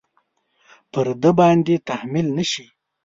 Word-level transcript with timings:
پر 0.91 1.07
ده 1.21 1.31
باندې 1.39 1.75
تحمیل 1.89 2.27
نه 2.37 2.43
شي. 2.51 2.65